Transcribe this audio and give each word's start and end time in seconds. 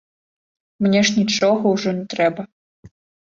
Мне 0.85 1.01
ж 1.09 1.13
нічога 1.17 1.63
ўжо 1.75 1.93
не 1.99 2.05
трэба. 2.17 2.41